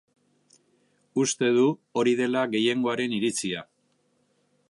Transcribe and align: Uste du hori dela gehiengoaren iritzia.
Uste 1.23 1.49
du 1.57 1.65
hori 2.03 2.15
dela 2.21 2.43
gehiengoaren 2.57 3.15
iritzia. 3.21 3.65